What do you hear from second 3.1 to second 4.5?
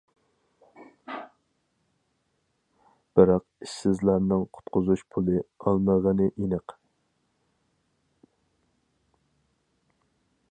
بىراق ئىشسىزلارنىڭ